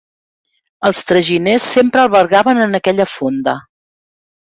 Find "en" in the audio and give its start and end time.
2.67-2.83